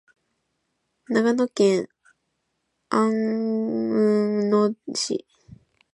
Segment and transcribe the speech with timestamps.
[1.09, 1.87] 長野県
[2.89, 5.27] 安曇野市